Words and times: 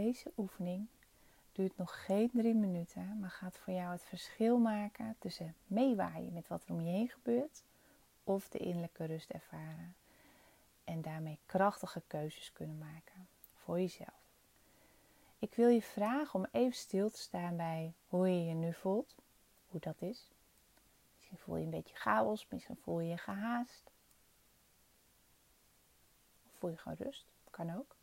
Deze 0.00 0.32
oefening 0.36 0.86
duurt 1.52 1.76
nog 1.76 2.04
geen 2.04 2.30
drie 2.32 2.54
minuten, 2.54 3.18
maar 3.18 3.30
gaat 3.30 3.58
voor 3.58 3.72
jou 3.72 3.92
het 3.92 4.04
verschil 4.04 4.58
maken 4.58 5.16
tussen 5.18 5.54
meewaaien 5.66 6.32
met 6.32 6.48
wat 6.48 6.64
er 6.64 6.72
om 6.72 6.80
je 6.80 6.90
heen 6.90 7.08
gebeurt 7.08 7.62
of 8.24 8.48
de 8.48 8.58
innerlijke 8.58 9.04
rust 9.04 9.30
ervaren. 9.30 9.94
En 10.84 11.02
daarmee 11.02 11.38
krachtige 11.46 12.02
keuzes 12.06 12.52
kunnen 12.52 12.78
maken 12.78 13.28
voor 13.54 13.80
jezelf. 13.80 14.22
Ik 15.38 15.54
wil 15.54 15.68
je 15.68 15.82
vragen 15.82 16.40
om 16.40 16.46
even 16.52 16.76
stil 16.76 17.10
te 17.10 17.18
staan 17.18 17.56
bij 17.56 17.92
hoe 18.08 18.28
je 18.28 18.44
je 18.44 18.54
nu 18.54 18.72
voelt, 18.72 19.14
hoe 19.68 19.80
dat 19.80 20.02
is. 20.02 20.30
Misschien 21.16 21.38
voel 21.38 21.56
je 21.56 21.64
een 21.64 21.70
beetje 21.70 21.96
chaos, 21.96 22.46
misschien 22.48 22.78
voel 22.82 23.00
je 23.00 23.08
je 23.08 23.18
gehaast. 23.18 23.90
Of 26.46 26.58
voel 26.58 26.70
je 26.70 26.76
gewoon 26.76 26.98
rust, 27.00 27.26
kan 27.50 27.76
ook. 27.76 27.98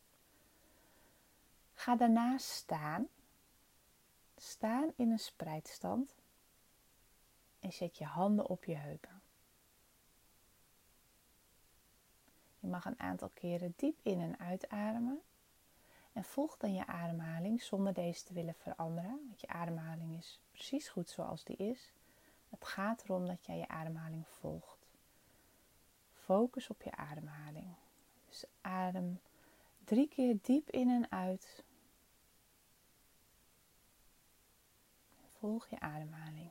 Ga 1.88 1.96
daarna 1.96 2.38
staan. 2.38 3.08
Staan 4.36 4.92
in 4.96 5.12
een 5.12 5.20
spreidstand. 5.20 6.16
En 7.60 7.74
zet 7.74 7.98
je 7.98 8.06
handen 8.06 8.48
op 8.48 8.66
je 8.66 8.76
heupen. 8.76 9.22
Je 12.60 12.68
mag 12.68 12.86
een 12.86 13.00
aantal 13.00 13.30
keren 13.34 13.74
diep 13.76 14.00
in 14.02 14.22
en 14.22 14.40
uitademen. 14.40 15.22
En 16.14 16.24
volg 16.24 16.58
dan 16.58 16.74
je 16.74 16.86
ademhaling 16.86 17.62
zonder 17.62 17.94
deze 17.94 18.24
te 18.24 18.34
willen 18.34 18.56
veranderen. 18.56 19.22
Want 19.28 19.42
je 19.42 19.48
ademhaling 19.48 20.18
is 20.18 20.40
precies 20.52 20.90
goed 20.90 21.10
zoals 21.10 21.44
die 21.44 21.58
is. 21.58 21.94
Het 22.50 22.66
gaat 22.66 23.04
erom 23.04 23.26
dat 23.26 23.46
jij 23.46 23.58
je 23.58 23.68
ademhaling 23.68 24.28
volgt. 24.28 24.88
Focus 26.14 26.70
op 26.70 26.82
je 26.82 26.92
ademhaling. 26.92 27.76
Dus 28.30 28.46
adem 28.62 29.20
drie 29.84 30.08
keer 30.08 30.38
diep 30.42 30.70
in 30.70 30.90
en 30.90 31.12
uit. 31.12 31.66
Volg 35.40 35.68
je 35.70 35.80
ademhaling. 35.80 36.50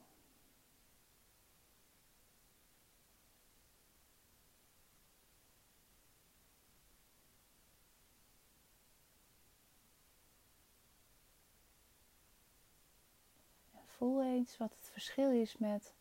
voel 13.97 14.25
eens 14.25 14.57
wat 14.57 14.71
het 14.71 14.91
verschil 14.93 15.31
is 15.31 15.57
met 15.57 15.95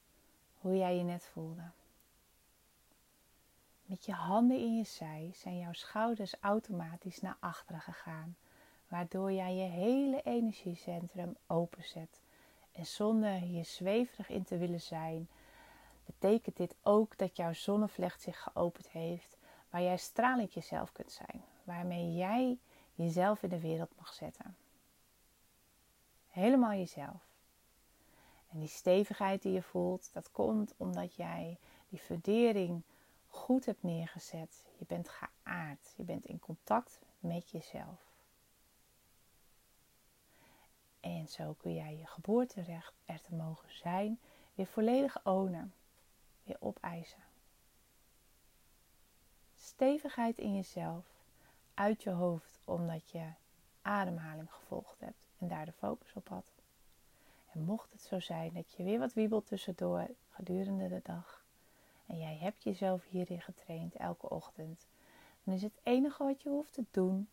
hoe 0.60 0.78
jij 0.78 0.98
je 0.98 1.04
net 1.04 1.26
voelde. 1.26 1.72
Met 3.86 4.06
je 4.06 4.14
handen 4.14 4.58
in 4.58 4.78
je 4.78 4.84
zij 4.84 5.32
zijn 5.34 5.58
jouw 5.58 5.74
schouders 5.74 6.36
automatisch 6.40 7.22
naar 7.22 7.38
achteren 7.40 7.82
gegaan, 7.82 8.36
waardoor 8.88 9.32
jij 9.32 9.56
je 9.56 9.70
hele 9.70 10.22
energiecentrum 10.22 11.36
openzet. 11.48 12.25
En 12.76 12.86
zonder 12.86 13.32
hier 13.32 13.66
zweverig 13.66 14.30
in 14.30 14.44
te 14.44 14.58
willen 14.58 14.82
zijn, 14.82 15.28
betekent 16.06 16.58
dit 16.58 16.76
ook 16.84 17.18
dat 17.18 17.36
jouw 17.36 17.54
zonnevlecht 17.54 18.22
zich 18.22 18.42
geopend 18.42 18.90
heeft, 18.90 19.38
waar 19.70 19.82
jij 19.82 19.98
stralend 19.98 20.54
jezelf 20.54 20.92
kunt 20.92 21.12
zijn, 21.12 21.44
waarmee 21.64 22.14
jij 22.14 22.58
jezelf 22.94 23.44
in 23.44 23.50
de 23.50 23.60
wereld 23.60 23.92
mag 23.98 24.14
zetten. 24.14 24.56
Helemaal 26.30 26.74
jezelf. 26.74 27.28
En 28.52 28.60
die 28.60 28.68
stevigheid 28.70 29.42
die 29.42 29.54
je 29.54 29.62
voelt, 29.62 30.10
dat 30.14 30.32
komt 30.32 30.74
omdat 30.78 31.16
jij 31.16 31.58
die 31.90 32.00
fundering 32.00 32.82
goed 33.28 33.66
hebt 33.66 33.84
neergezet. 33.84 34.66
Je 34.78 34.86
bent 34.88 35.10
geaard. 35.10 35.94
Je 35.96 36.04
bent 36.04 36.26
in 36.26 36.40
contact 36.40 37.00
met 37.20 37.50
jezelf. 37.50 38.15
En 41.26 41.32
zo 41.32 41.54
kun 41.54 41.74
jij 41.74 41.98
je 41.98 42.06
geboorterecht 42.06 42.94
er 43.06 43.22
te 43.22 43.36
mogen 43.36 43.70
zijn 43.72 44.20
weer 44.56 44.66
volledig 44.66 45.26
ownen. 45.26 45.74
Weer 46.44 46.58
opeisen. 46.60 47.24
Stevigheid 49.56 50.38
in 50.38 50.56
jezelf. 50.56 51.06
Uit 51.74 52.04
je 52.04 52.10
hoofd 52.10 52.60
omdat 52.66 53.10
je 53.10 53.30
ademhaling 53.82 54.52
gevolgd 54.52 55.00
hebt 55.00 55.26
en 55.38 55.48
daar 55.48 55.66
de 55.66 55.72
focus 55.72 56.14
op 56.14 56.30
had. 56.30 56.52
En 57.52 57.62
mocht 57.62 57.92
het 57.92 58.02
zo 58.02 58.20
zijn 58.20 58.54
dat 58.54 58.72
je 58.72 58.84
weer 58.84 59.00
wat 59.00 59.14
wiebelt 59.14 59.48
tussendoor 59.48 60.08
gedurende 60.30 60.88
de 60.88 61.02
dag 61.04 61.46
en 62.06 62.18
jij 62.18 62.38
hebt 62.38 62.64
jezelf 62.64 63.06
hierin 63.06 63.42
getraind 63.42 63.96
elke 63.96 64.30
ochtend, 64.30 64.88
dan 65.44 65.54
is 65.54 65.62
het 65.62 65.80
enige 65.84 66.24
wat 66.24 66.42
je 66.42 66.50
hoeft 66.50 66.74
te 66.74 66.86
doen 66.92 67.28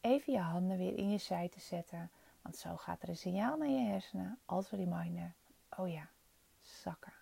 even 0.00 0.32
je 0.32 0.38
handen 0.38 0.78
weer 0.78 0.96
in 0.98 1.10
je 1.10 1.18
zij 1.18 1.48
te 1.48 1.60
zetten, 1.60 2.10
want 2.48 2.60
zo 2.60 2.76
gaat 2.76 3.02
er 3.02 3.08
een 3.08 3.16
signaal 3.16 3.56
naar 3.56 3.68
je 3.68 3.86
hersenen 3.86 4.38
als 4.44 4.70
reminder. 4.70 5.34
Oh 5.76 5.88
ja, 5.88 6.08
zakken, 6.60 7.12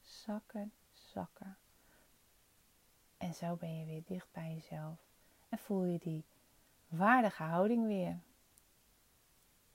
zakken, 0.00 0.72
zakken. 0.92 1.56
En 3.16 3.34
zo 3.34 3.56
ben 3.56 3.78
je 3.78 3.84
weer 3.84 4.02
dicht 4.04 4.32
bij 4.32 4.54
jezelf 4.54 4.98
en 5.48 5.58
voel 5.58 5.84
je 5.84 5.98
die 5.98 6.24
waardige 6.88 7.42
houding 7.42 7.86
weer. 7.86 8.18